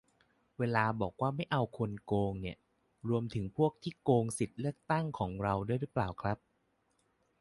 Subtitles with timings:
[0.59, 2.57] เวลาบอกว่า "ไม่เอาคนโกง" เนี่ย
[3.09, 6.37] รวมถึงพวกที่โกงสิทธิเลือกตั้งของเราด้วยรึเปล่าครับ?